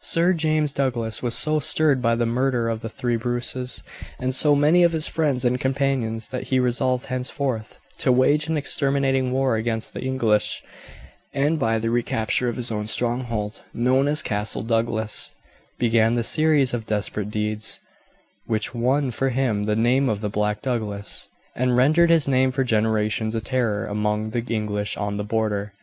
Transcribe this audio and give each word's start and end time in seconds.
Sir 0.00 0.32
James 0.32 0.72
Douglas 0.72 1.22
was 1.22 1.32
so 1.32 1.60
stirred 1.60 2.02
by 2.02 2.16
the 2.16 2.26
murder 2.26 2.68
of 2.68 2.80
the 2.80 2.88
three 2.88 3.14
Bruces 3.14 3.84
and 4.18 4.34
so 4.34 4.56
many 4.56 4.82
of 4.82 4.90
his 4.90 5.06
friends 5.06 5.44
and 5.44 5.60
companions, 5.60 6.30
that 6.30 6.48
he 6.48 6.58
resolved 6.58 7.06
henceforth 7.06 7.78
to 7.98 8.10
wage 8.10 8.48
an 8.48 8.56
exterminating 8.56 9.30
war 9.30 9.54
against 9.54 9.94
the 9.94 10.02
English, 10.02 10.60
and 11.32 11.56
by 11.56 11.78
the 11.78 11.88
recapture 11.88 12.48
of 12.48 12.56
his 12.56 12.72
own 12.72 12.88
stronghold, 12.88 13.62
known 13.72 14.08
as 14.08 14.24
Castle 14.24 14.64
Douglas, 14.64 15.30
began 15.78 16.14
the 16.14 16.24
series 16.24 16.74
of 16.74 16.86
desperate 16.86 17.30
deeds 17.30 17.78
which 18.46 18.74
won 18.74 19.12
for 19.12 19.28
him 19.28 19.66
the 19.66 19.76
name 19.76 20.08
of 20.08 20.20
the 20.20 20.28
Black 20.28 20.62
Douglas, 20.62 21.28
and 21.54 21.76
rendered 21.76 22.10
his 22.10 22.26
name 22.26 22.50
for 22.50 22.64
generations 22.64 23.36
a 23.36 23.40
terror 23.40 23.86
among 23.86 24.30
the 24.30 24.42
English 24.52 24.96
on 24.96 25.16
the 25.16 25.22
Border. 25.22 25.74